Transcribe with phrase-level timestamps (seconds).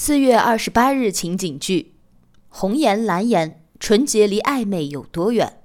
[0.00, 1.96] 四月二十八日情景剧：
[2.48, 5.60] 红颜蓝颜，纯洁离暧昧有多远？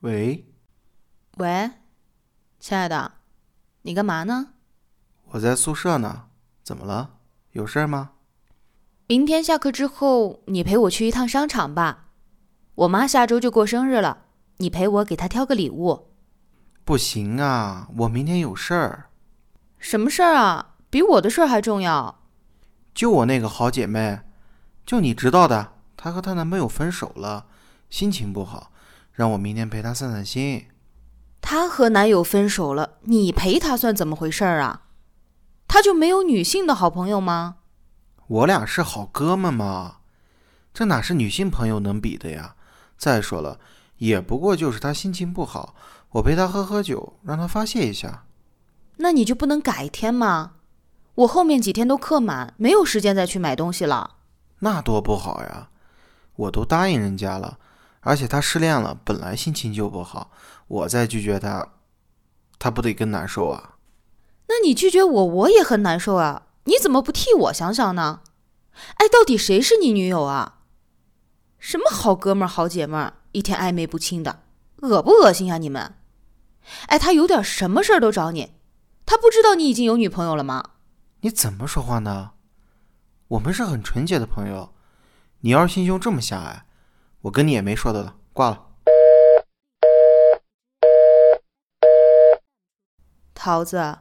[0.00, 0.44] 喂，
[1.36, 1.70] 喂，
[2.58, 3.12] 亲爱的，
[3.82, 4.48] 你干嘛呢？
[5.26, 6.24] 我在宿舍呢，
[6.64, 7.18] 怎么了？
[7.52, 8.10] 有事儿吗？
[9.06, 12.03] 明天下课之后，你陪我去一趟商场吧。
[12.74, 14.24] 我妈下周就过生日了，
[14.56, 16.10] 你陪我给她挑个礼物。
[16.84, 19.10] 不行啊，我明天有事儿。
[19.78, 20.74] 什么事儿啊？
[20.90, 22.22] 比我的事儿还重要？
[22.94, 24.20] 就我那个好姐妹，
[24.84, 27.46] 就你知道的，她和她男朋友分手了，
[27.90, 28.72] 心情不好，
[29.12, 30.66] 让我明天陪她散散心。
[31.40, 34.82] 她和男友分手了，你陪她算怎么回事儿啊？
[35.68, 37.56] 她就没有女性的好朋友吗？
[38.26, 39.98] 我俩是好哥们嘛，
[40.72, 42.56] 这哪是女性朋友能比的呀？
[42.96, 43.58] 再说了，
[43.98, 45.74] 也不过就是他心情不好，
[46.10, 48.24] 我陪他喝喝酒，让他发泄一下。
[48.96, 50.52] 那你就不能改天吗？
[51.16, 54.16] 我后面几天都客满，没有时间再去买东西了。
[54.60, 55.68] 那多不好呀！
[56.36, 57.58] 我都答应人家了，
[58.00, 60.30] 而且他失恋了，本来心情就不好，
[60.66, 61.68] 我再拒绝他，
[62.58, 63.76] 他不得更难受啊？
[64.48, 66.46] 那你拒绝我，我也很难受啊！
[66.64, 68.20] 你怎么不替我想想呢？
[68.96, 70.53] 哎，到底谁是你女友啊？
[71.64, 74.42] 什么好哥们儿、好姐们儿，一天暧昧不清的，
[74.82, 75.94] 恶不恶心呀你们？
[76.88, 78.52] 哎，他有点什么事儿都找你，
[79.06, 80.72] 他不知道你已经有女朋友了吗？
[81.22, 82.32] 你怎么说话呢？
[83.28, 84.74] 我们是很纯洁的朋友，
[85.40, 86.66] 你要是心胸这么狭隘，
[87.22, 88.66] 我跟你也没说的了，挂了。
[93.34, 94.00] 桃子，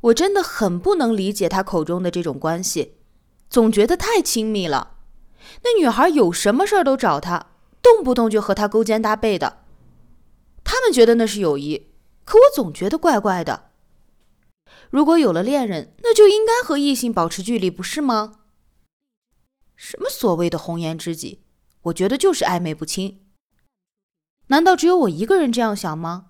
[0.00, 2.96] 我真的很不能理解他口中的这种关系，
[3.48, 4.96] 总觉得太亲密了。
[5.62, 7.46] 那女孩有什么事儿都找他，
[7.82, 9.64] 动不动就和他勾肩搭背的。
[10.62, 11.92] 他们觉得那是友谊，
[12.24, 13.70] 可我总觉得怪怪的。
[14.90, 18.40] 如果有了恋人，那就应该和异性保持距离，不是吗？
[19.76, 21.42] 什么所谓的红颜知己，
[21.82, 23.20] 我觉得就是暧昧不清。
[24.48, 26.29] 难道只有我一个人这样想吗？